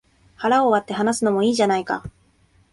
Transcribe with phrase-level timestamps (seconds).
[0.33, 2.03] 腹を割って話すのもいいじゃないか